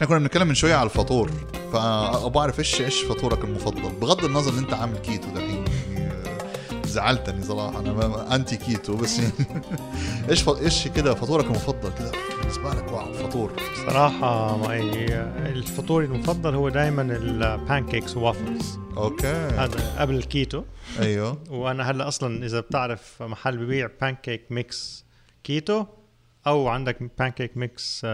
[0.00, 1.30] إحنا كنا بنتكلم من شوية على الفطور
[1.72, 6.12] فأبغى أعرف إيش إيش فطورك المفضل؟ بغض النظر إن أنت عامل كيتو دحين يعني
[6.84, 9.32] زعلتني صراحة أنا anti keto بس يعني.
[10.30, 10.48] إيش.
[10.48, 13.52] إيش كده فطورك المفضل كده؟ بالنسبة لك wow فطور.
[13.86, 15.14] صراحة معي
[15.52, 19.26] الفطور المفضل هو دائما ال pancakes waffles okay.
[19.26, 20.62] هذا قبل الكيتو.
[21.00, 21.38] أيوه.
[21.50, 25.04] وأنا هلأ أصلا إذا بتعرف محل ببيع pancake mix
[25.44, 25.84] كيتو
[26.46, 28.04] أو عندك pancake mix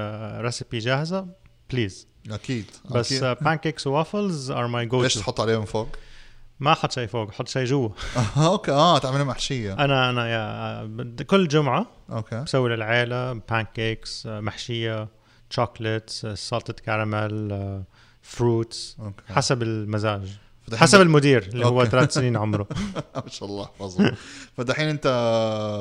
[0.41, 2.65] recipe جاهزة please أكيد.
[2.91, 3.15] بس.
[3.25, 5.89] pancakes waffles are my go ليش تحط عليه من فوق؟
[6.61, 7.89] ما أحط شيء فوق حط شيء جوا.
[8.37, 8.71] آه، okay.
[8.73, 9.73] آه تعملها محشية.
[9.73, 12.43] أنا أنا يا بد- كل جمعة okay.
[12.43, 15.09] بسوي للعيلة pancakes محشية
[15.51, 17.59] chocolate salted caramel
[18.23, 19.23] fruits okay.
[19.35, 20.29] حسب المزاج.
[20.75, 21.91] حسب المدير اللي هو okay.
[21.91, 22.67] ثلاث سنين عمره.
[23.17, 24.13] ما شاء الله احفظه
[24.57, 25.07] فدحين أنت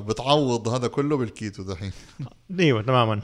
[0.08, 1.92] بتعوض هذا كله بالكيتو دحين.
[2.60, 3.22] إيوه تماما.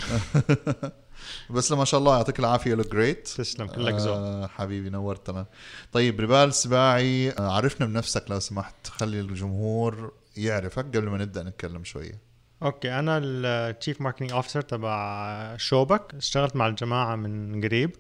[1.50, 4.16] بس ما شاء الله يعطيك العافية look great تسلم كلك ذوق.
[4.16, 5.46] آه حبيبي نورتنا
[5.92, 8.88] طيب ربال سباعي آه عرفنا بنفسك لو سمحت.
[8.88, 12.20] خلي الجمهور يعرفك قبل ما نبدأ نتكلم شوية.
[12.64, 16.16] okay أنا ال chief marketing officer تبع شوبك.
[16.16, 17.96] اشتغلت مع الجماعة من قريب.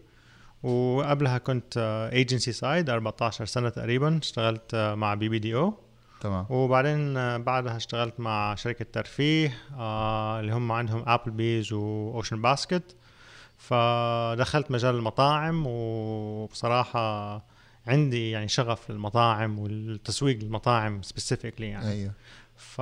[0.63, 1.73] وقبلها كنت
[2.13, 4.19] agency side 14 سنة تقريبا.
[4.23, 5.73] اشتغلت مع BBDO
[6.21, 6.45] تمام.
[6.49, 7.13] وبعدين
[7.43, 12.95] بعدها اشتغلت مع شركة ترفيه آه اللي هم عندهم Applebee's و Ocean Basket
[13.61, 17.35] فدخلت مجال المطاعم وبصراحة
[17.87, 21.91] عندي يعني شغف للمطاعم والتسويق للمطاعم specifically يعني.
[21.91, 22.11] أيوه.
[22.57, 22.79] ف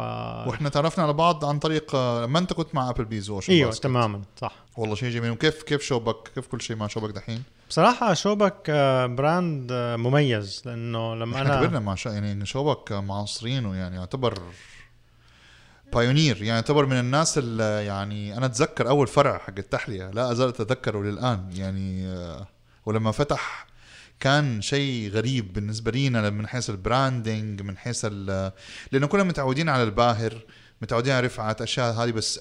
[0.48, 4.56] وإحنا تعرفنا على بعض عن طريق آه، ما أنت كنت مع Applebee's أيوه تماما صح.
[4.78, 5.32] والله شيء جميل.
[5.32, 10.62] وكيف كيف شوبك؟ كيف كل شيء مع شوبك دحين؟ بصراحة شوبك آه، brand آه، مميز
[10.66, 14.42] لأنه لما إحنا أنا كبرنا مع شو يعني شوبك معاصرينه يعني يعتبر
[15.94, 20.48] pioneer يعني يعتبر من الناس اللي يعني أنا أتذكر أول فرع حق التحلية لا أزال
[20.48, 21.50] أتذكره للآن.
[21.56, 22.48] يعني آه،
[22.86, 23.68] ولما فتح
[24.20, 28.06] كان شيء غريب بالنسبة لينا من حيث ال branding من حيث
[28.92, 30.44] لأنه كنا متعودين على الباهر.
[30.82, 32.40] متعودين على رفعت أشياء هذه بس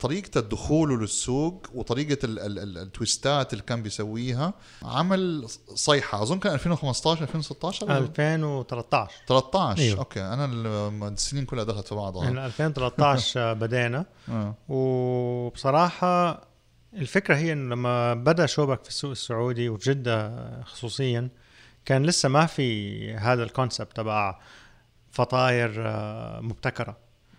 [0.00, 6.38] طريقة الدخول للسوق وطريقة ال ال ال ال twistات اللي كان بيسويها عمل صيحة؟ أظن
[6.38, 9.98] كان 2015 2016 2013 13 أيوه.
[9.98, 10.20] okay.
[10.22, 12.30] أنا ال- السنين كلها دخلت في بعضها.
[12.30, 14.04] من 2013 آه، بدينا.
[14.28, 14.54] آه.
[14.68, 16.40] وبصراحة
[16.94, 20.32] الفكرة هي انه لما بدأ شوبك في السوق السعودي وفي جدة
[20.64, 21.28] خصوصيا
[21.84, 24.38] كان لسه ما في هذا ال concept تبع
[25.10, 26.40] فطاير آه،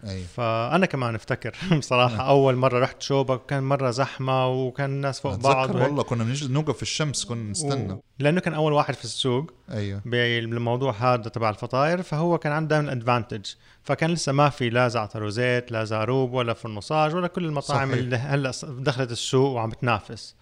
[0.08, 0.26] أيوه.
[0.28, 5.76] فأنا كمان أفتكر بصراحة أول مرة رحت شوبك كان مرة زحمة وكان الناس فوق بعض
[5.76, 5.88] وهيك.
[5.88, 7.94] والله كنا بنجي نوقف في الشمس كنا نستنى.
[7.94, 8.04] و...
[8.20, 10.02] لأنه كان أول واحد في السوق أيوه.
[10.06, 13.46] بالموضوع هذا تبع الفطاير فهو كان عنده دائما ادفانتج
[13.84, 18.04] فكان لسه ما في لا زعتر وزيت لا زاروب ولا فرنصاج ولا كل المطاعم صحيح.
[18.04, 20.36] اللي هلأ دخلت السوق وعم بتنافس.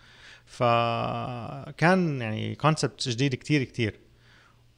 [0.46, 4.00] فكان يعني كونسبت جديد كتير كتير.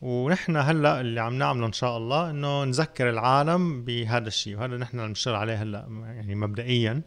[0.04, 5.00] ونحن هلا اللي عم نعمله إن شاء الله إنه نذكر العالم بهذا الشيء وهذا نحن
[5.00, 7.02] عم نشتغل عليه هلا يعني مبدئيا.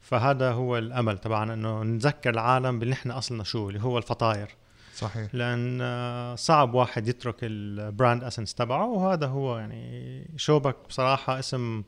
[0.00, 4.48] فهذا هو الأمل تبعنا إنه نذكر العالم باللي نحن أصلنا شو اللي هو الفطاير.
[4.94, 5.34] صحيح.
[5.34, 11.82] لأن صعب واحد يترك ال brand essence تبعه وهذا هو يعني شوبك بصراحة اسم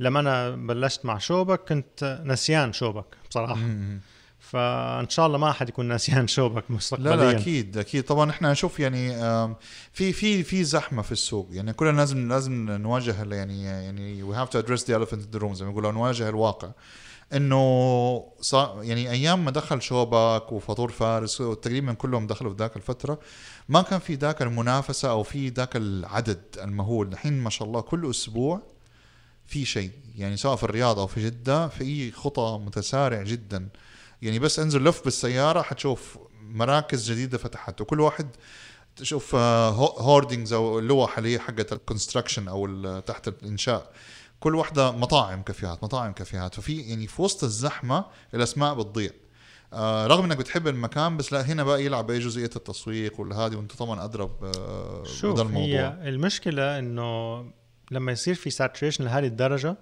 [0.00, 3.60] لما أنا بلشت مع شوبك كنت نسيان شوبك بصراحة.
[4.50, 8.04] فإن شاء الله ما أحد يكون نسيان شوبك مستقبليا لا لا أكيد أكيد.
[8.04, 9.14] طبعا إحنا نشوف يعني
[9.92, 11.48] في في في زحمة في السوق.
[11.50, 15.42] يعني كلنا لازم لازم نواجه يعني يعني we have to address the elephant in the
[15.42, 16.70] room زي ما يقولوا نواجه الواقع.
[17.32, 23.18] إنه صار يعني أيام ما دخل شوبك وفطور فارس وتقريبا كلهم دخلوا في ذاك الفترة
[23.68, 27.08] ما كان في ذاك المنافسة أو في ذاك العدد المهول.
[27.08, 28.62] الحين ما شاء الله كل أسبوع
[29.46, 29.90] في شيء.
[30.16, 33.68] يعني سواء في الرياض أو في جدة في خطى متسارع جدا.
[34.22, 37.80] يعني بس انزل لف بالسيارة حتشوف مراكز جديدة فتحت.
[37.80, 38.28] وكل واحد
[38.96, 43.92] تشوف hoardings أو اللوح اللي هي حقت ال construction أو تحت الإنشاء.
[44.40, 46.54] كل واحدة مطاعم كافيهات مطاعم كافيهات.
[46.54, 48.04] ففي يعني في وسط الزحمة
[48.34, 49.10] الأسماء بتضيع.
[49.72, 53.72] آه رغم إنك بتحب المكان بس لا هنا بقى يلعب أي جزئية التسويق هذه وأنت
[53.72, 55.68] طبعا أدرى ب- شوف بهذا الموضوع.
[55.68, 57.40] هي المشكلة إنه
[57.90, 59.76] لما يصير في saturation لهذه الدرجة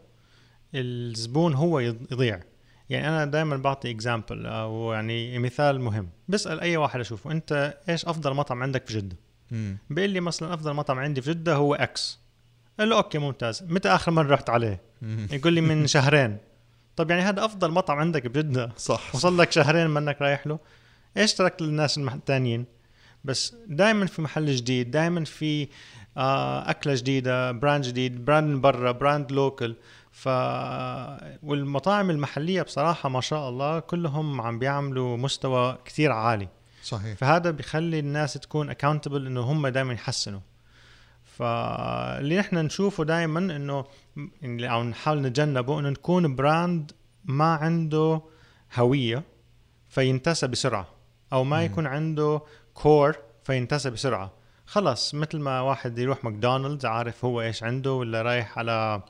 [0.74, 2.40] الزبون هو يض- يضيع.
[2.92, 6.08] يعني أنا دائما بعطي example أو يعني مثال مهم.
[6.28, 9.16] بسأل أي واحد أشوفه أنت إيش أفضل مطعم عندك في جدة.
[9.90, 12.18] بيقول لي مثلا أفضل مطعم عندي في جدة هو X
[12.78, 13.62] قال له okay ممتاز.
[13.68, 14.80] متى آخر مرة رحت عليه.
[15.32, 16.36] يقول لي من شهرين.
[16.96, 19.14] طب يعني هذا أفضل مطعم عندك بجده صح.
[19.14, 20.58] وصل لك شهرين منك رايح له.
[21.16, 22.64] إيش تركت للناس التانيين؟
[23.24, 25.68] بس دائما في محل جديد دائما في
[26.16, 29.76] آه أكلة جديدة brand جديد brand من برا brand local
[30.12, 30.28] ف
[31.42, 36.48] والمطاعم المحلية بصراحة ما شاء الله كلهم عم بيعملوا مستوى كثير عالي.
[36.82, 37.18] صحيح.
[37.18, 40.40] فهذا بيخلي الناس تكون accountable إنه هم دائما يحسنوا.
[41.24, 43.84] فاللي نحن نشوفه دائما إنه
[44.44, 46.92] أو نحاول نتجنبه إنه نكون brand
[47.24, 48.20] ما عنده
[48.74, 49.22] هوية
[49.88, 50.86] فينتسى بسرعة
[51.32, 51.64] أو ما.
[51.64, 52.40] يكون عنده
[52.74, 54.32] core فينتسى بسرعة.
[54.66, 59.02] خلص مثل ما واحد يروح ماكدونالدز عارف هو إيش عنده ولا رايح على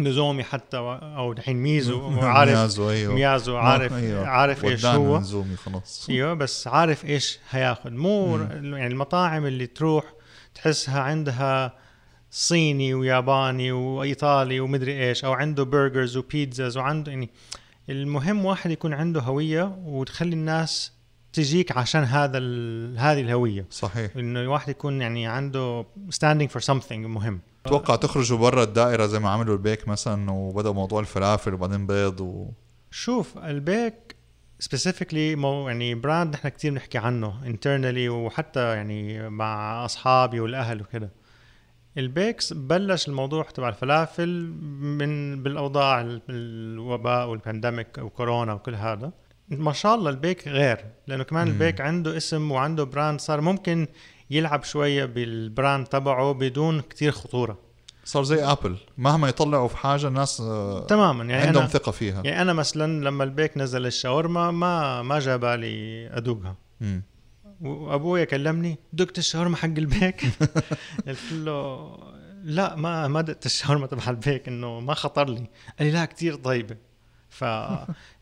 [0.00, 4.26] نزومي حتى و- أو دحين ميزو وعارف ميازو أيوه ميازو عارف أيوه.
[4.26, 8.74] عارف إيش هو نزومي خلاص أيوه بس عارف إيش هياخذ مو مم.
[8.74, 10.04] يعني المطاعم اللي تروح
[10.54, 11.72] تحسها عندها
[12.30, 17.30] صيني وياباني وإيطالي ومدري إيش أو عنده burgers و pizzas وعنده يعني
[17.88, 20.92] المهم واحد يكون عنده هوية وتخلي الناس
[21.32, 22.38] تجيك عشان هذا.
[22.96, 25.84] هذه الهوية صحيح إنه الواحد يكون يعني عنده
[26.14, 31.00] standing for something مهم أتوقع تخرجوا برا الدائرة زي ما عملوا البيك مثلا وبدأوا موضوع
[31.00, 32.48] الفلافل وبعدين بيض و...
[32.90, 34.16] شوف البيك
[34.58, 35.32] specifically
[35.66, 41.08] يعني brand نحن كثير بنحكي عنه internally وحتى يعني مع أصحابي والأهل وكذا
[41.98, 44.28] البيك بلش الموضوع تبع الفلافل
[44.80, 49.12] من بالأوضاع ال- الوباء وال pandemic وكورونا وكل هذا
[49.48, 51.52] ما شاء الله البيك غير لأنه كمان مم.
[51.52, 53.86] البيك عنده اسم وعنده brand صار ممكن
[54.30, 57.58] يلعب شوية بال brand تبعه بدون كتير خطورة.
[58.04, 61.24] صار زي Apple مهما يطلعوا في حاجة الناس آه، تماما.
[61.24, 62.22] يعني عندهم أنا ثقة فيها.
[62.24, 66.56] يعني أنا مثلا لما البيك نزل الشاورما ما ما جا بالي أدوقها.
[67.60, 70.26] وأبويا كلمني دقت الشاورما حق البيك؟
[71.08, 71.96] قلت له
[72.44, 75.46] لا ما ما دقت الشاورما تبع البيك إنه ما خطر لي.
[75.78, 76.76] قال لي لا كثير طيبة.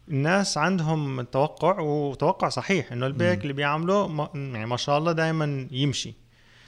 [0.07, 3.43] فالناس عندهم توقع وتوقع صحيح إنه البيك.
[3.43, 6.24] اللي بيعمله ما يعني ما شاء الله دائما يمشي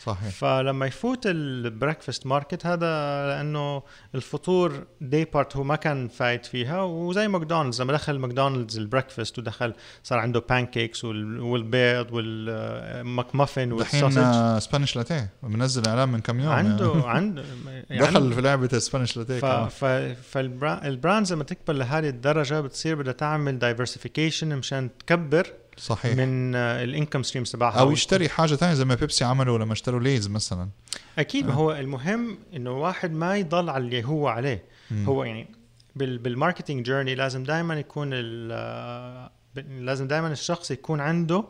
[0.06, 2.87] صحيح فلما يفوت ال breakfast market هذا
[3.26, 3.82] لأنه
[4.14, 9.75] الفطور daypart هو ما كان فايت فيها وزي ماكدونالدز لما دخل ماكدونالدز ال breakfast ودخل
[10.03, 16.20] صار عنده pancakes والبيض وال McMuffin دحين وال sausage آه، Spanish latte منزل إعلان من
[16.20, 17.43] كم يوم عنده عنده
[17.91, 18.02] يعني.
[18.02, 19.69] دخل في لعبة سبانيش لاتيه.
[19.69, 19.85] ف
[20.32, 27.23] فالبراندز لما تكبر لهذه الدرجة بتصير بدها تعمل diversification مشان تكبر صحيح من ال income
[27.23, 30.69] streams تبعها أو يشتري حاجة ثانية زي ما بيبسي عملوا لما اشتروا ليز مثلا
[31.19, 31.55] أكيد ما آه.
[31.55, 35.06] هو المهم إنه واحد ما يضل على اللي هو عليه مم.
[35.06, 35.46] هو يعني
[35.96, 41.44] بال بال marketing journey لازم دائما يكون ب- لازم دائما الشخص يكون عنده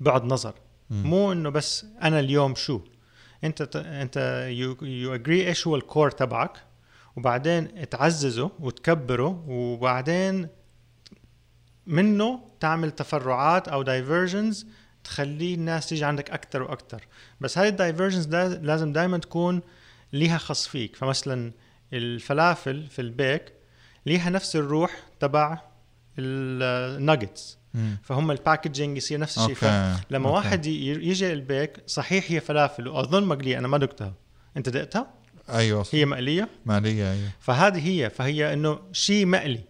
[0.00, 0.54] بعد نظر
[0.90, 1.02] مم.
[1.02, 2.80] مو إنه بس أنا اليوم شو
[3.44, 4.46] أنت أنت
[4.82, 6.62] you agree إيش هو ال core تبعك
[7.16, 10.48] وبعدين تعززه وتكبره وبعدين
[11.86, 14.66] منه تعمل تفرعات أو divergence
[15.04, 17.06] تخليه الناس تيجي عندك أكثر وأكثر
[17.40, 18.28] بس هاي ال divergence
[18.62, 19.62] لازم دائما تكون
[20.12, 20.96] ليها خص فيك.
[20.96, 21.52] فمثلا
[21.92, 23.52] الفلافل في البيك
[24.06, 25.58] ليها نفس الروح تبع
[26.18, 27.58] الناجتس.
[28.02, 29.56] فهم ال packaging يصير نفس الشيء.
[30.10, 30.36] لما okay.
[30.36, 34.14] واحد يجي البيك صحيح هي فلافل وأظن مقلية أنا ما دقتها.
[34.56, 35.10] أنت دقتها؟
[35.48, 35.86] أيوه.
[35.92, 37.30] هي مقلية؟ مقلية أيوه.
[37.40, 39.60] فهذه هي فهي إنه شيء مقلي.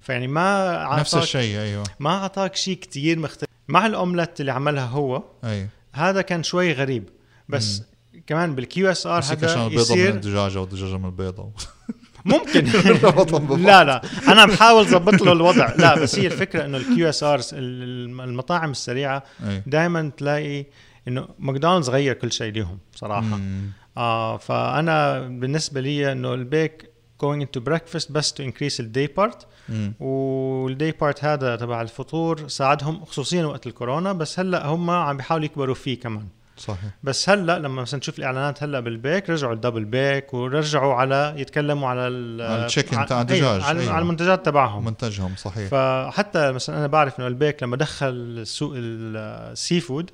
[0.00, 1.84] فيعني ما نفس عطاك الشيء أيوه.
[2.00, 3.50] ما اعطاك شيء كتير مختلف.
[3.68, 5.68] مع ال omelet اللي عملها هو أيوه.
[5.92, 7.08] هذا كان شوي غريب.
[7.48, 7.82] بس
[8.26, 11.50] كمان بال QSR هذا البيضة من يصير الدجاجة والدجاجة من البيضة.
[12.24, 12.64] ممكن.
[13.66, 15.74] لا لا أنا بحاول ظبط له الوضع.
[15.74, 19.22] لا بس هي الفكرة إنه ال QSR المطاعم السريعة
[19.66, 20.66] دائما تلاقي
[21.08, 23.36] إنه ماكدونالدز غير كل شيء لهم صراحة.
[23.36, 23.70] مم.
[23.96, 26.91] آه فأنا بالنسبة لي إنه البيك
[27.24, 29.94] going into breakfast بس to increase ال daypart مم.
[30.00, 35.74] وال daypart هذا تبع الفطور ساعدهم خصوصيا وقت الكورونا بس هلأ هم عم بيحاولوا يكبروا
[35.74, 36.26] فيه كمان
[36.56, 41.34] صحيح بس هلأ لما مثلا نشوف الإعلانات هلأ بالبيك رجعوا ال double بيك ورجعوا على
[41.36, 43.92] يتكلموا على على ال chicken تاع أيوة، الدجاج، على, أيوة.
[43.92, 49.80] على المنتجات تبعهم منتجهم صحيح فحتى مثلا أنا بعرف إنه البيك لما دخل سوق ال
[49.80, 50.10] seafood.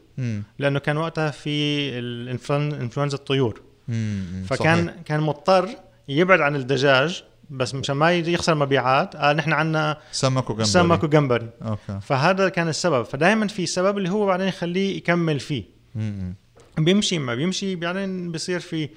[0.59, 2.51] لأنه كان وقتها في الإنفلون-
[2.81, 4.45] انفلونزا الطيور مم.
[4.49, 5.03] فكان صحيح.
[5.05, 5.69] كان مضطر
[6.09, 10.65] يبعد عن الدجاج بس مشان ما يخسر مبيعات قال نحن عندنا سمك وجمبري.
[10.67, 11.51] سمك وجمبري.
[11.63, 12.01] okay.
[12.03, 13.03] فهذا كان السبب.
[13.03, 15.65] فدائما في سبب اللي هو بعدين يخليه يكمل فيه.
[15.95, 16.35] مم.
[16.79, 18.89] بيمشي ما بيمشي بعدين بصير في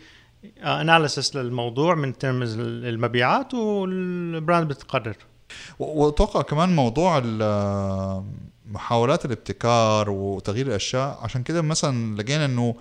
[0.63, 5.15] analysis للموضوع من terms المبيعات وال brand بتقرر
[5.79, 8.23] وأتوقع كمان موضوع ال
[8.71, 12.75] محاولات الابتكار وتغيير الأشياء عشان كده مثلا لقينا إنه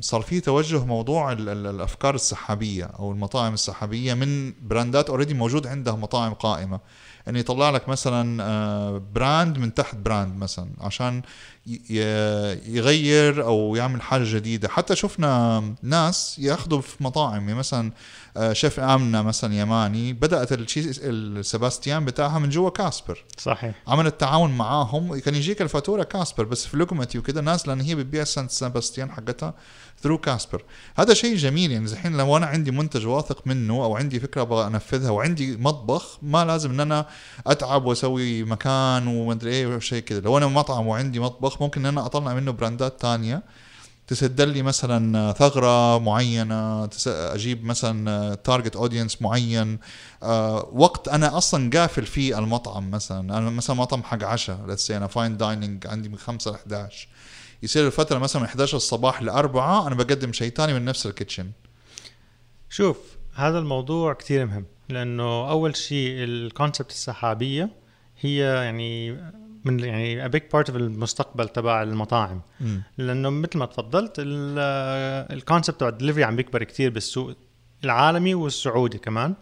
[0.00, 5.66] صار في توجه موضوع ال- ال- الأفكار السحابية أو المطاعم السحابية من براندات already موجود
[5.66, 6.80] عندها مطاعم قائمة.
[7.28, 11.22] انه يطلع لك مثلا آه، brand من تحت brand مثلا عشان
[12.66, 14.68] يغير أو يعمل حاجة جديدة.
[14.68, 17.92] حتى شفنا ناس يأخذوا في مطاعم يعني مثلا
[18.52, 23.24] شيف آمنة مثلا يماني بدأت السباستيان بتاعها من جوا كاسبر.
[23.38, 23.74] صحيح.
[23.86, 25.18] عملت تعاون معاهم.
[25.18, 29.54] كان يجيك الفاتورة كاسبر بس في لوكومتي وكذا ناس لأن هي بتبيع سان سباستيان حقتها
[30.02, 30.64] through كاسبر.
[30.96, 34.66] هذا شيء جميل يعني الحين لو أنا عندي منتج واثق منه أو عندي فكرة أبغى
[34.66, 37.06] أنفذها وعندي مطبخ ما لازم إن أنا
[37.46, 42.06] أتعب وأسوي مكان ومدري إيه وشيء كذا لو أنا مطعم وعندي مطبخ ممكن إن أنا
[42.06, 43.42] أطلع منه براندات تانية.
[44.06, 49.78] تسد لي مثلا ثغرة معينة أجيب مثلا target audience معين.
[50.22, 53.38] آه، وقت أنا أصلا قافل فيه المطعم مثلا.
[53.38, 57.08] أنا مثلا مطعم حق عشاء let's say أنا fine dining عندي من 5 ل 11
[57.62, 61.11] يصير الفترة مثلا من 11 الصباح ل 4 أنا بقدم شيء ثاني من نفس ال
[61.11, 61.50] kitchen.
[62.70, 62.98] شوف
[63.34, 67.70] هذا الموضوع كتير مهم لأنه أول شيء ال concept السحابية
[68.20, 69.18] هي يعني
[69.64, 72.40] من يعني big part of المستقبل تبع المطاعم
[72.98, 77.34] لأنه مثل ما تفضلت ال concept تبع الدليفري عم بيكبر كتير بالسوق
[77.84, 79.34] العالمي والسعودي كمان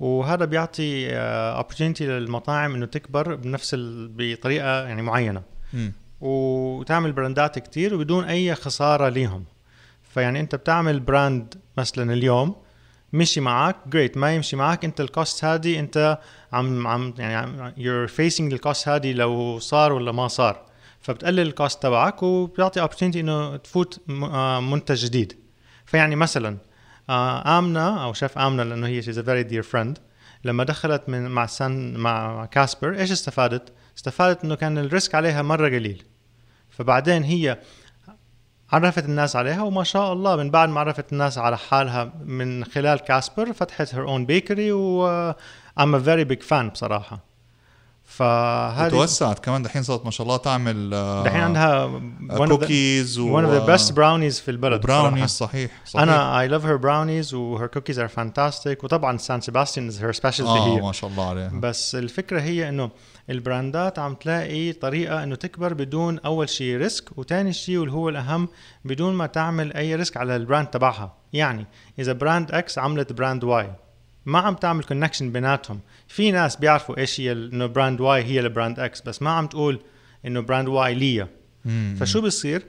[0.00, 3.76] وهذا بيعطي آه، opportunity للمطاعم إنه تكبر بنفس.
[3.78, 5.42] بطريقة يعني معينة
[5.72, 5.92] مم.
[6.20, 9.44] وتعمل براندات كتير وبدون أي خسارة ليهم
[10.02, 12.56] فيعني أنت بتعمل brand مثلا اليوم
[13.12, 16.18] مشي معك great ما يمشي معك انت ال cost هذه انت
[16.52, 20.66] عم عم يعني you're facing ال cost هذه لو صار ولا ما صار.
[21.00, 25.38] فبتقلل ال cost تبعك وبيعطي opportunity إنه تفوت آه، منتج جديد.
[25.86, 26.56] فيعني مثلا
[27.10, 30.00] آه، آمنة أو شيف آمنة لأنه هي she's a very dear friend.
[30.44, 35.42] لما دخلت من مع سان مع كاسبر إيش استفادت؟ استفادت إنه كان ال risk عليها
[35.42, 36.02] مرة قليل.
[36.70, 37.58] فبعدين هي
[38.72, 42.98] عرفت الناس عليها وما شاء الله من بعد ما عرفت الناس على حالها من خلال
[42.98, 45.32] كاسبر فتحت her own bakery و
[45.80, 47.18] I'm a very big fan بصراحة.
[48.04, 49.62] فهذه وتوسعت كمان.
[49.62, 52.00] دحين صارت ما شاء الله تعمل آه، دحين عندها
[52.36, 55.30] cookies one of the best brownies في البلد براونيز.
[55.30, 56.02] صحيح صحيح.
[56.02, 60.18] أنا I love her brownies و her cookies are fantastic وطبعا سان سيباستيان is her
[60.20, 61.50] specialty آه هي ما شاء الله عليها.
[61.54, 62.90] بس الفكرة هي إنه
[63.30, 68.48] البراندات عم تلاقي طريقة إنه تكبر بدون أول شيء risk وتاني شيء واللي هو الأهم
[68.84, 71.16] بدون ما تعمل أي risk على ال brand تبعها.
[71.32, 71.66] يعني
[71.98, 73.72] إذا brand X عملت brand Y
[74.26, 75.80] ما عم تعمل connection بيناتهم.
[76.08, 79.46] في ناس بيعرفوا إيش هي إنه brand Y هي ال brand X بس ما عم
[79.46, 79.80] تقول
[80.26, 81.28] إنه brand Y ليا.
[82.00, 82.62] فشو بيصير؟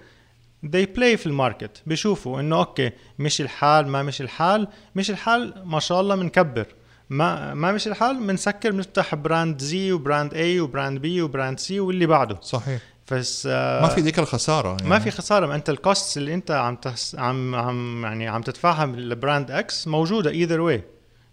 [0.66, 1.82] they play في ال market.
[1.86, 4.68] بيشوفوا إنه okay مش الحال ما مش الحال.
[4.96, 6.68] مش الحال ما شاء الله بنكبر
[7.10, 11.28] ما ما مش الحال بنسكر بنفتح brand Z و brand A و brand B و
[11.28, 12.38] brand C واللي بعده.
[12.42, 12.82] صحيح.
[13.12, 14.90] بس آه ما في ذيك الخسارة يعني.
[14.90, 15.46] ما في خسارة.
[15.46, 19.52] ما أنت ال cost اللي أنت عم تحس عم عم يعني عم تدفعها لل brand
[19.52, 20.84] X موجودة either way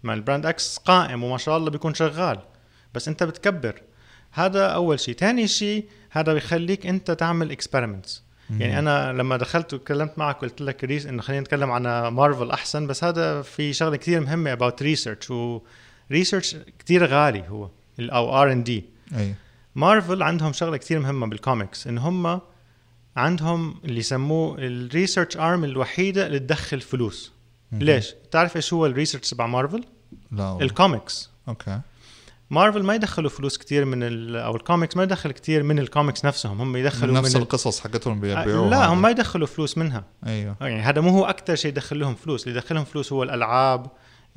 [0.03, 2.39] ما ال brand X قائم وما شاء الله بيكون شغال.
[2.93, 3.81] بس أنت بتكبر.
[4.31, 5.15] هذا أول شيء.
[5.15, 10.83] ثاني شيء هذا بيخليك أنت تعمل experiments يعني أنا لما دخلت وتكلمت معك قلت لك
[10.83, 15.31] ريس إنه خلينا نتكلم عن مارفل أحسن بس هذا في شغلة كثير مهمة about research
[15.31, 18.85] و research كثير غالي هو أو R and D
[19.75, 22.41] مارفل عندهم شغلة كثير مهمة بالكوميكس إن هم
[23.15, 27.31] عندهم اللي يسموه ال research arm الوحيدة اللي تدخل فلوس.
[27.71, 29.83] ليش؟ تعرف إيش هو ال research تبع مارفل
[30.31, 30.57] لا.
[30.61, 31.79] ال comics okay.
[32.49, 36.61] مارفل ما يدخلوا فلوس كثير من ال أو الكوميكس ما يدخل كثير من الكوميكس نفسهم.
[36.61, 40.03] هم يدخلوا من, نفس ال- القصص حقتهم آه، بيبيعوها لا هم ما يدخلوا فلوس منها.
[40.27, 40.55] أيوه.
[40.61, 42.47] يعني هذا مو هو أكثر شيء يدخل لهم فلوس.
[42.47, 43.87] اللي يدخلهم فلوس هو الألعاب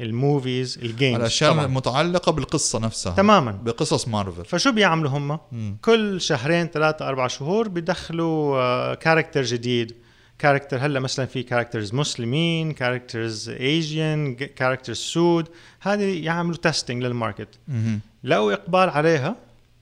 [0.01, 1.65] ال movies ال games الاشياء طبعاً.
[1.65, 3.13] المتعلقه بالقصة نفسها.
[3.15, 3.53] تماما.
[3.53, 4.45] بقصص مارفل.
[4.45, 5.77] فشو بيعملوا هم؟ مم.
[5.83, 9.95] كل شهرين ثلاثة أربع شهور بيدخلوا character جديد.
[10.39, 15.49] character هلا مثلا في characters مسلمين characters Asian characters سود
[15.81, 17.49] هذه يعملوا testing لل market.
[18.25, 19.37] لقوا إقبال عليها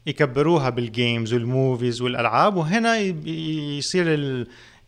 [0.07, 4.07] يكبروها بال games وال movies والألعاب وهنا يصير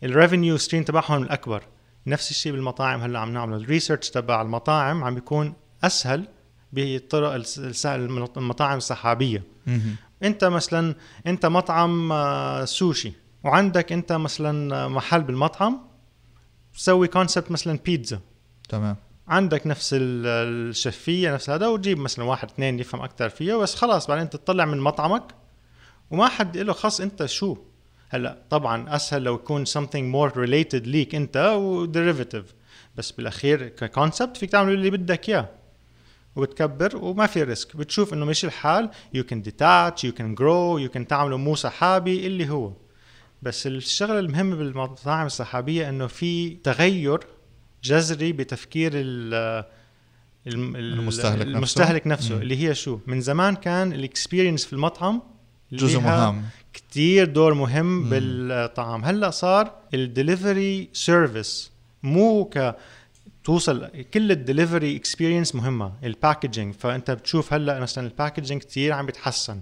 [0.03, 1.63] ال revenue stream تبعهم الأكبر.
[2.07, 6.27] نفس الشيء بالمطاعم هلا عم نعمل ال research تبع المطاعم عم بيكون أسهل
[6.73, 7.43] بالطرق
[8.37, 9.43] المطاعم السحابية.
[10.23, 10.95] أنت مثلا
[11.27, 13.11] أنت مطعم آه، سوشي.
[13.43, 15.79] وعندك انت مثلا محل بالمطعم
[16.73, 18.19] تسوي concept مثلا بيتزا
[18.69, 18.95] تمام.
[19.27, 20.27] عندك نفس ال-
[20.69, 24.79] الشفية نفس هذا وتجيب مثلا واحد اثنين يفهم أكثر فيها بس خلاص بعدين تطلع من
[24.79, 25.23] مطعمك
[26.11, 27.57] وما حد له خص أنت شو؟
[28.09, 32.53] هلأ طبعا أسهل لو يكون something more related ليك أنت و derivative
[32.95, 35.49] بس بالأخير ك concept فيك تعمل اللي بدك إياه.
[36.35, 38.89] وبتكبر وما في risk بتشوف إنه ماشي الحال.
[39.13, 42.71] you can detach you can grow you can تعملوا مو سحابي اللي هو.
[43.41, 47.19] بس الشغلة المهمة بالمطاعم السحابيه إنه في تغير
[47.83, 49.63] جذري بتفكير ال
[50.47, 51.57] المستهلك نفسه.
[51.57, 52.41] المستهلك نفسه مم.
[52.41, 55.21] اللي هي شو من زمان كان ال experience في المطعم
[55.71, 56.43] جزء مهم
[56.73, 58.09] كتير دور مهم مم.
[58.09, 61.71] بالطعام هلأ صار ال delivery service
[62.03, 62.75] مو ك
[63.43, 68.93] توصل كل ال delivery experience مهمة ال packaging فأنت بتشوف هلأ مثلا ال packaging كتير
[68.93, 69.59] عم بيتحسن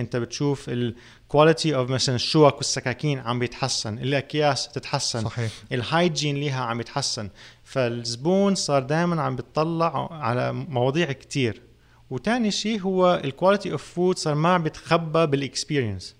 [0.00, 5.52] انت بتشوف ال quality of مثلا الشوك والسكاكين عم بيتحسن الأكياس تتحسن صحيح.
[5.72, 7.30] ال hygiene ليها عم يتحسن.
[7.64, 11.62] فالزبون صار دائما عم بيطلع على مواضيع كتير.
[12.10, 16.14] وتاني شيء هو ال quality of food صار ما عم بيتخبى بال experience.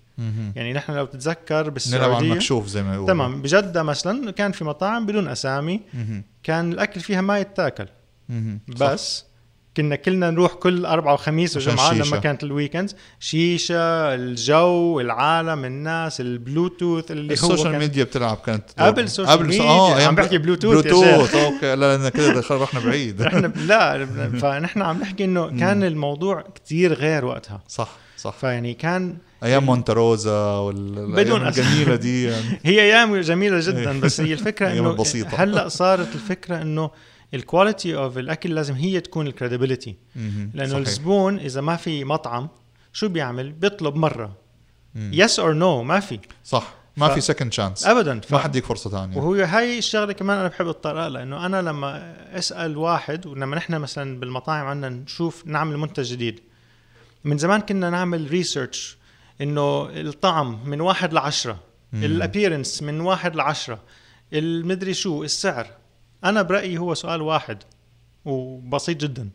[0.55, 3.07] يعني نحن لو تتذكر نلعب على بالسعوديه المكشوف زي ما يقولوا.
[3.07, 3.41] تمام.
[3.41, 5.81] بجدة مثلا كان في مطاعم بدون أسامي.
[6.43, 7.87] كان الأكل فيها ما يتاكل.
[8.67, 9.25] بس
[9.77, 11.93] كنا كلنا نروح كل اربعاء وخميس الشيشة.
[11.93, 18.37] لما كانت ال weekends شيشة الجو العالم الناس البلوتوث اللي هو ال social media بتلعب
[18.45, 21.75] كانت قبل ال social media، أيام عم بحكي بلوتوث بلوتوث okay.
[21.75, 23.21] لا لأن كده رحنا بعيد.
[23.21, 24.05] إحنا لا
[24.41, 27.61] فنحن عم نحكي إنه كان الموضوع كتير غير وقتها.
[27.67, 28.33] صح صح.
[28.33, 32.23] فيعني كان أيام مونتروزا وال بدون الجميلة دي.
[32.23, 32.59] يعني.
[32.65, 35.03] هي أيام جميلة جدا بس هي الفكرة إنه.
[35.37, 36.91] هلأ صارت الفكرة إنه
[37.33, 39.95] ال quality of الاكل لازم هي تكون ال credibility.
[40.53, 40.77] لأنه.
[40.77, 42.49] الزبون إذا ما في مطعم
[42.93, 44.37] شو بيعمل؟ بيطلب مرة.
[44.95, 46.19] yes or no ما في.
[46.43, 46.73] صح.
[46.97, 48.19] ما ف- في second chance ابدا.
[48.19, 48.33] ف...
[48.33, 49.17] ما حديك فرصة ثانية.
[49.17, 53.75] وهو هاي الشغلة كمان أنا بحب اتطرق لها انه أنا لما أسأل واحد ولما نحن
[53.75, 56.39] مثلا بالمطاعم عندنا نشوف نعمل منتج جديد.
[57.23, 58.97] من زمان كنا نعمل research
[59.41, 61.59] إنه الطعم من واحد لعشرة.
[61.93, 63.79] ال appearance من واحد لعشرة.
[64.33, 65.67] المدري شو؟ السعر.
[66.23, 67.57] أنا برأيي هو سؤال واحد
[68.25, 69.29] وبسيط جدا.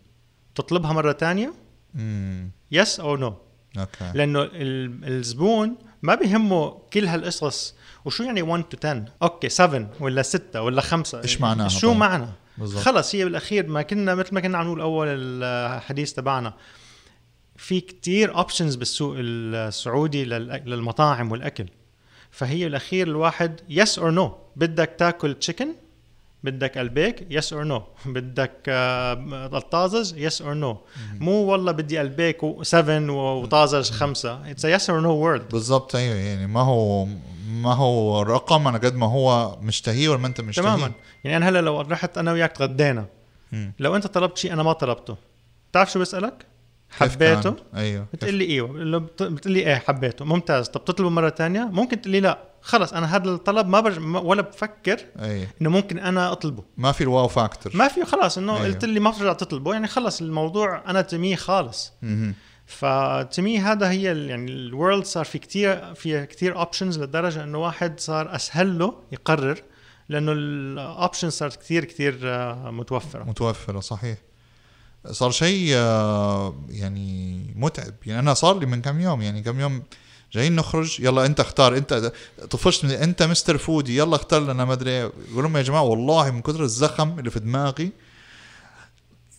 [0.54, 1.54] تطلبها مرة تانية؟
[1.94, 2.50] مم.
[2.72, 3.34] yes or no
[3.78, 7.74] okay لأنه ال- الزبون ما بيهمه كل هالقصص.
[8.04, 11.96] وشو يعني 1 to 10 okay 7 ولا 6 ولا 5 إيش معناها شو طيب؟
[11.96, 12.26] معنى؟
[12.58, 12.82] بالضبط.
[12.82, 16.54] خلص هي بالأخير ما كنا مثل ما كنا عم نقول أول الحديث تبعنا.
[17.56, 21.66] في كتير options بالسوق السعودي للمطاعم والأكل.
[22.30, 25.68] فهي بالأخير الواحد yes or no بدك تاكل chicken
[26.46, 28.70] بدك البيك yes or no بدك
[29.70, 30.76] طازج yes or no
[31.20, 36.46] مو والله بدي البيك 7 وطازج 5 it's yes or no word بالضبط أيوه يعني
[36.46, 37.06] ما هو
[37.48, 40.92] ما هو رقم على قد ما هو مشتهيه ولا ما انت مشتهيه تماما.
[41.24, 43.06] يعني أنا هلأ لو رحت أنا وياك تغدينا.
[43.78, 45.16] لو أنت طلبت شيء أنا ما طلبته.
[45.70, 46.46] بتعرف شو بسألك؟
[46.90, 48.98] حبيته؟ أيوه بتقول لي إيوه.
[48.98, 50.68] بتقول لي إيه حبيته؟ ممتاز.
[50.68, 52.38] طب تطلبه مرة تانية؟ ممكن تقول لي لا.
[52.66, 53.98] خلص أنا هذا الطلب ما برج...
[54.24, 55.48] ولا بفكر أي.
[55.60, 56.62] إنه ممكن أنا أطلبه.
[56.76, 58.66] ما في ال wow factor ما في خلاص إنه أيوه.
[58.66, 59.72] قلت لي ما بترجع تطلبه.
[59.72, 61.92] يعني خلص الموضوع أنا to me خالص.
[62.66, 67.44] ف to me هذا هي يعني ال world صار في كتير في كتير options لدرجة
[67.44, 69.62] إنه واحد صار أسهل له يقرر
[70.08, 73.24] لأنه ال options صارت كتير كتير آه، متوفرة.
[73.24, 74.18] متوفرة صحيح.
[75.10, 77.94] صار شيء آه، يعني متعب.
[78.06, 79.82] يعني أنا صار لي من كم يوم يعني كم يوم
[80.32, 82.12] جايين نخرج يلا انت اختار انت
[82.50, 83.58] طفشت من انت Mr.
[83.58, 85.12] Foodie يلا اختار لنا ما ادري إيه.
[85.30, 87.92] يقول لهم يا جماعة والله من كثر الزخم اللي في دماغي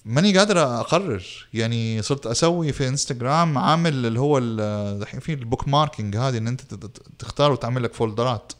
[0.05, 1.23] ماني قادر أقرر.
[1.53, 6.47] يعني صرت أسوي في إنستغرام عامل اللي هو ال- دحين في ال bookmarking هذه إن
[6.47, 6.61] انت
[7.19, 8.53] تختار وتعمل لك folder ات.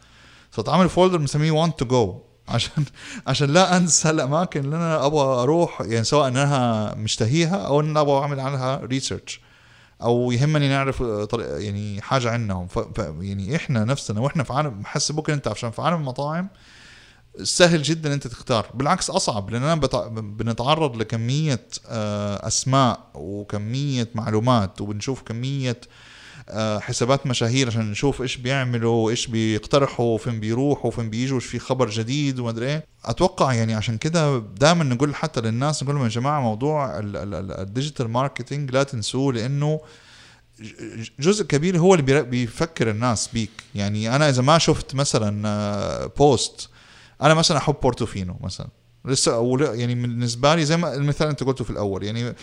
[0.52, 2.84] صرت عامل folder مسميه وانت to go عشان
[3.28, 8.22] عشان لا أنسى الأماكن اللي أنا أبغى أروح يعني سواء إنها مشتهيها أو إن أبغى
[8.22, 9.42] أعمل عنها research
[10.02, 14.86] أو يهمني نعرف طريق يعني حاجة عنهم ف ف- يعني إحنا نفسنا وإحنا في عالم
[14.86, 16.50] حسب بكرة أنت عشان في عالم المطاعم
[17.44, 18.68] سهل جدا أنت تختار.
[18.74, 20.08] بالعكس أصعب لاننا بتع...
[20.08, 25.88] بنتعرض لكمية آه، أسماء وكمية معلومات وبنشوف كمية آه،
[26.82, 32.40] حسابات مشاهير عشان نشوف إيش بيعملوا وايش بيقترحوا وفين بيروحوا وفين بيجوا في خبر جديد
[32.40, 32.86] وما أدري إيه.
[33.06, 37.34] أتوقع يعني عشان كده دائما نقول حتى للناس نقول لهم يا جماعة موضوع ال- ال-
[37.34, 39.80] ال- ال digital marketing لا تنسوه لأنه
[41.20, 43.52] جزء كبير هو اللي بيفكر الناس بيك.
[43.76, 46.70] يعني أنا إذا ما شفت مثلا آه، post
[47.22, 48.68] أنا مثلا أحب بورتوفينو مثلا.
[49.06, 52.34] لسه يعني بالنسبة لي زي ما المثال أنت قلته في الأول يعني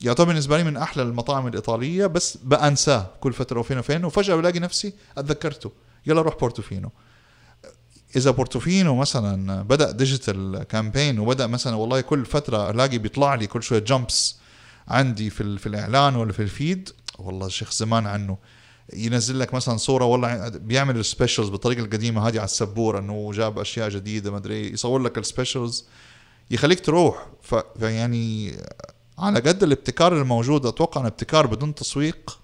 [0.00, 4.58] يعتبر بالنسبة لي من أحلى المطاعم الإيطالية بس بأنساه كل فترة وفين وفين وفجأة بلاقي
[4.58, 5.72] نفسي أتذكرته.
[6.06, 6.90] يلا روح بورتوفينو.
[8.16, 13.62] إذا بورتوفينو مثلا بدأ digital campaign وبدأ مثلا والله كل فترة ألاقي بيطلع لي كل
[13.62, 14.36] شوية jumps
[14.88, 18.38] عندي في في الإعلان ولا في ال feed والله شيخ زمان عنه.
[18.92, 23.58] ينزل لك مثلا صورة والله بيعمل ال specials بالطريقة القديمة هذه على السبورة إنه جاب
[23.58, 25.84] أشياء جديدة ما أدري يصور لك ال specials
[26.50, 27.26] يخليك تروح.
[27.78, 28.56] فيعني
[29.18, 32.38] على قد الابتكار الموجود أتوقع إن ابتكار بدون تسويق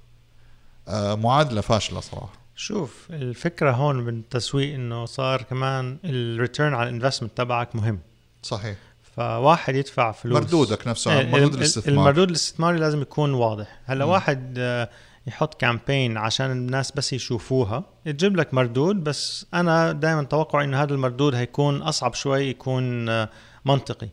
[0.88, 2.32] آه، معادله فاشلة صراحة.
[2.56, 7.98] شوف الفكرة هون بالتسويق إنه صار كمان ال return على ال investment تبعك مهم.
[8.42, 8.76] صحيح.
[9.16, 10.42] فواحد يدفع فلوس.
[10.42, 11.94] مردودك نفسه إيه، مردود ال- الاستثمار.
[11.98, 13.80] المردود الاستثماري لازم يكون واضح.
[13.84, 14.10] هلا مم.
[14.10, 14.88] واحد آه،
[15.26, 20.94] يحط campaign عشان الناس بس يشوفوها تجيب لك مردود بس أنا دائما توقعي إنه هذا
[20.94, 23.28] المردود هيكون أصعب شوي يكون آه،
[23.64, 24.08] منطقي.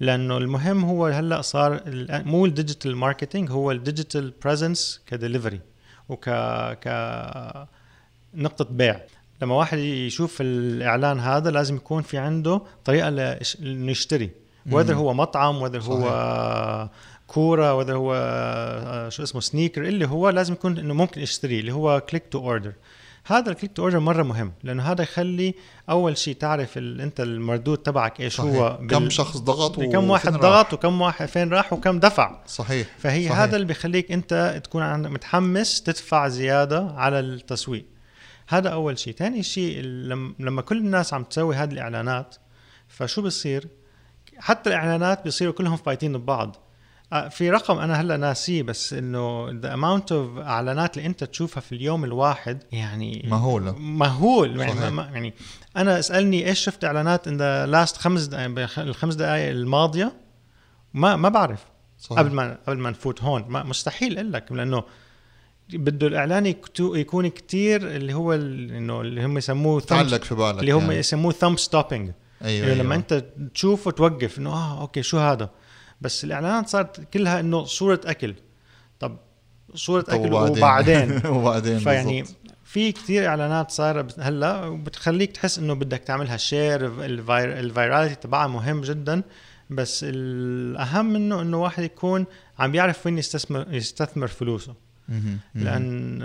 [0.00, 1.80] لأنه المهم هو هلأ صار
[2.26, 5.60] مو ال digital marketing هو ال digital presence ك delivery
[6.08, 6.24] وك
[6.84, 6.88] ك
[8.34, 9.00] نقطة بيع.
[9.42, 14.30] لما واحد يشوف الإعلان هذا لازم يكون في عنده طريقة لإش- إنه يشتري.
[14.70, 14.94] whether.
[14.94, 16.88] هو مطعم whether هو
[17.26, 21.72] كورة whether هو آه، شو اسمه sneaker اللي هو لازم يكون إنه ممكن يشتري اللي
[21.72, 22.72] هو click to order
[23.24, 25.54] هذا ال click to order مرة مهم لأنه هذا يخلي
[25.90, 27.00] أول شيء تعرف ال...
[27.00, 28.90] أنت المردود تبعك إيش هو صحيح.
[28.90, 30.52] كم شخص ضغط كم واحد وفين راح.
[30.52, 33.32] ضغط وكم واحد فين راح وكم دفع صحيح فهي صحيح.
[33.32, 33.40] صحيح.
[33.42, 37.84] هذا اللي بيخليك أنت تكون متحمس تدفع زيادة على التسويق
[38.48, 42.36] هذا أول شيء ثاني شيء لما لما كل الناس عم تسوي هذه الإعلانات
[42.88, 43.68] فشو بصير
[44.38, 46.56] حتى الإعلانات بيصيروا كلهم فايتين ببعض
[47.30, 51.74] في رقم أنا هلأ ناسيه بس إنه the amount of إعلانات اللي أنت تشوفها في
[51.74, 53.72] اليوم الواحد يعني مهولة.
[53.78, 55.34] مهول يعني, يعني
[55.76, 60.12] أنت اسألني إيش شفت إعلانات in the last خمس دقائق الخمس دقائق الماضية
[60.94, 61.64] ما ما بعرف
[61.98, 62.18] صحيح.
[62.18, 64.82] قبل ما قبل ما نفوت هون ما مستحيل أقول لك لأنه
[65.72, 70.82] بده الإعلان يكون كتير اللي هو إنه اللي هم يسموه تعلق في بالك اللي هم
[70.82, 70.96] يعني.
[70.96, 72.10] يسموه thumb stopping
[72.42, 72.84] أيوه يعني أيوة.
[72.84, 75.50] لما أنت تشوفه توقف إنه آه okay شو هذا
[76.00, 78.34] بس الإعلانات صارت كلها إنه صورة أكل.
[79.00, 79.16] طب
[79.74, 82.38] صورة أكل وبعدين؟ وبعدين؟ فيعني بالضبط.
[82.64, 88.14] في كتير إعلانات صار هلأ وبتخليك تحس إنه بدك تعملها share ال vir- ال virality
[88.14, 89.22] تبعها مهم جدا.
[89.70, 92.26] بس الأهم منه إنه واحد يكون
[92.58, 94.74] عم بيعرف وين يستثمر يستثمر فلوسه.
[95.54, 96.20] لأن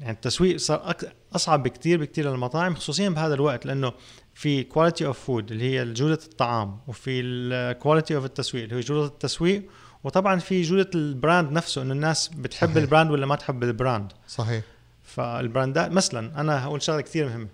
[0.00, 0.94] يعني التسويق صار
[1.36, 3.92] أصعب بكتير بكتير للمطاعم خصوصيا بهذا الوقت لأنه
[4.36, 8.80] في quality of food اللي هي جودة الطعام وفي ال quality of التسويق اللي هو
[8.80, 9.62] جودة التسويق.
[10.04, 12.82] وطبعا في جودة ال brand نفسه انه الناس بتحب صحيح.
[12.82, 14.64] ال brand ولا ما تحب ال brand صحيح.
[15.04, 17.48] فالبراندات مثلا أنا هقول شغلة كثير مهمة.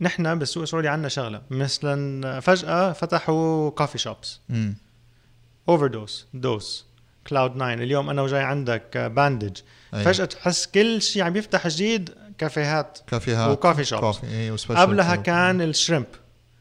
[0.00, 1.42] نحن بالسوق السعودي عندنا شغلة.
[1.50, 4.40] مثلا فجأة فتحوا كوفي شوبس.
[5.68, 6.84] اوفر دوز دوز
[7.26, 9.58] كلاود 9 اليوم أنا وجاي عندك باندج
[9.94, 10.04] أيوة.
[10.04, 14.18] فجأة تحس كل شيء عم يفتح جديد كافيهات كافيهات وكوفي شوبس.
[14.68, 16.06] قبلها كان الشريمب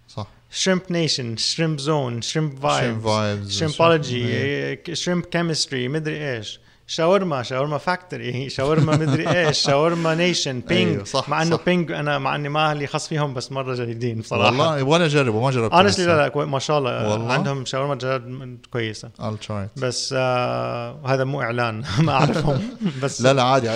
[0.07, 3.51] صح شريمب نيشن شريمب زون شريمب فايب Shrimp vibes.
[3.51, 11.03] شريمبولوجي شريمب كيمستري مدري إيش شاورما شاورما فاكتوري شاورما مدري إيش شاورما نيشن بينج أيوة،
[11.03, 11.59] صح، مع إنه.
[11.65, 15.41] بينج أنا مع إني ما لي خص فيهم بس مرة جيدين بصراحة والله ولا أجربه
[15.41, 19.45] ما جربت اونستلي لا لا كوي- ما شاء الله والله؟ عندهم شاورما جد كويسة I'll
[19.47, 19.81] try it.
[19.81, 22.61] بس آه هذا مو إعلان ما أعرفهم
[23.03, 23.69] بس لا لا عادي.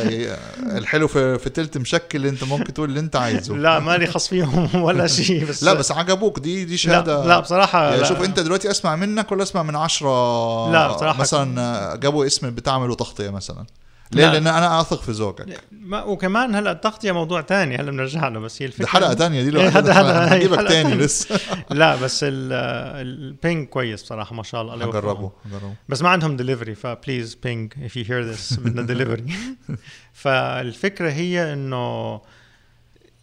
[0.77, 4.81] الحلو في في تلت مشكل أنت ممكن تقول اللي أنت عايزه لا مالي خص فيهم
[4.83, 8.21] ولا شيء بس لا بس عجبوك دي دي شهادة لا, لا بصراحة يعني لا شوف
[8.23, 13.29] أنت دلوقتي أسمع منك ولا أسمع من عشرة لا، بصراحة- مثلا جابوا اسم بتعملوا تغطية
[13.29, 13.65] مثلا
[14.11, 14.31] ليه؟ لا.
[14.33, 18.61] لأن أنا أثق في ذوقك ما وكمان هلأ التغطية موضوع تاني هلأ بنرجع له بس
[18.61, 20.95] هي الفكرة دي حلقة تانية دي لو إيه، هذا- هذا- هي هجيبك تاني.
[20.95, 21.39] لسه
[21.71, 22.53] لا بس ال-
[23.07, 24.89] البينج كويس بصراحه ما شاء الله وفقهم.
[24.89, 25.31] هجربه
[25.89, 29.25] بس ما عندهم delivery ف please بينج if you hear this بدنا دليفري
[30.13, 32.21] فالفكرة هي إنه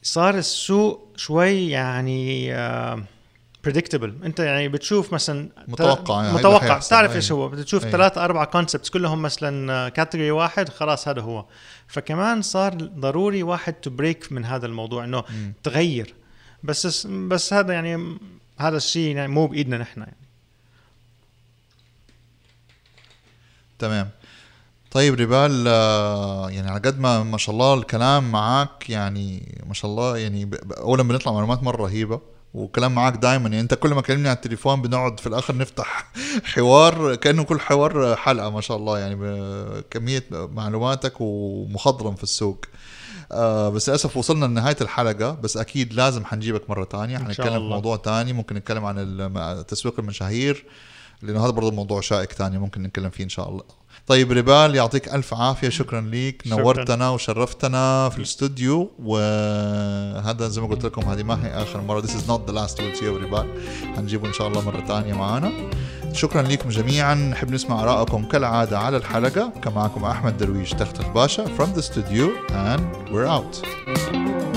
[0.03, 2.53] صار السوق شوي يعني
[3.64, 6.90] predictable انت يعني بتشوف مثلا متوقع يعني متوقع حيحصل.
[6.90, 7.16] تعرف أي.
[7.16, 7.90] إيش هو بتشوف أي.
[7.90, 11.46] ثلاثة أربعة concepts كلهم مثلا category واحد خلاص هذا هو
[11.88, 15.24] فكمان صار ضروري واحد to break من هذا الموضوع إنه.
[15.62, 16.14] تغير
[16.62, 18.18] بس بس هذا يعني
[18.59, 20.16] هذا الشيء يعني مو بإيدنا نحن يعني
[23.79, 24.11] تمام
[24.90, 29.90] طيب ريبال آه، يعني على قد ما ما شاء الله الكلام معاك يعني ما شاء
[29.90, 34.29] الله يعني اولا بنطلع معلومات مرة رهيبة وكلام معاك دائما يعني أنت كل ما كلمني
[34.29, 36.07] على التليفون بنقعد في الآخر نفتح
[36.45, 38.99] حوار كأنه كل حوار حلقة ما شاء الله.
[38.99, 42.64] يعني بكميه معلوماتك ومخضرم في السوق.
[43.33, 45.31] آه بس للأسف وصلنا لنهاية الحلقة.
[45.31, 47.75] بس أكيد لازم حنجيبك مرة شاء حنتكلم في.
[47.75, 48.33] موضوع تاني.
[48.33, 50.64] ممكن نتكلم عن تسويق المشاهير.
[51.25, 53.63] لأنه هذا برضه موضوع شائك تاني ممكن نتكلم فيه إن شاء الله.
[54.07, 55.69] طيب ريبال يعطيك ألف عافية.
[55.69, 56.43] شكرا ليك.
[56.47, 56.57] شكراً.
[56.57, 58.91] نورتنا وشرفتنا في الاستوديو.
[58.99, 62.01] وهذا زي ما قلت لكم هذه ما هي آخر مرة.
[62.01, 63.47] This is not the last we'll see of ريبال.
[63.97, 65.53] هنجيبه إن شاء الله مرة تانية معانا.
[66.13, 67.15] شكرا لكم جميعا.
[67.15, 69.53] نحب نسمع آرائكم كالعادة على الحلقة.
[69.63, 74.54] كان معكم أحمد درويش تختخ باشا from the studio and we're out.